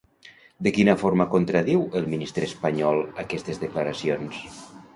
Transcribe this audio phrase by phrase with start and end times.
[0.67, 4.45] De quina forma contradiu el ministre espanyol aquestes declaracions?